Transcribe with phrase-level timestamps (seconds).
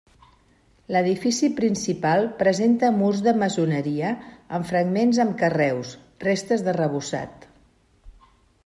[0.95, 4.15] L'edifici principal presenta murs de maçoneria,
[4.59, 5.95] amb fragments amb carreus,
[6.29, 7.51] restes d'arrebossat.